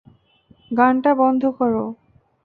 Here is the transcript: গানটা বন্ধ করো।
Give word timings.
গানটা 0.71 1.11
বন্ধ 1.15 1.43
করো। 1.57 1.85